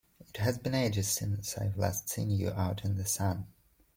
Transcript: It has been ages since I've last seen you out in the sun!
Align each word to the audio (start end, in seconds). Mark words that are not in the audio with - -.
It 0.27 0.37
has 0.37 0.57
been 0.57 0.73
ages 0.73 1.07
since 1.09 1.59
I've 1.59 1.77
last 1.77 2.09
seen 2.09 2.31
you 2.31 2.49
out 2.49 2.83
in 2.83 2.97
the 2.97 3.05
sun! 3.05 3.45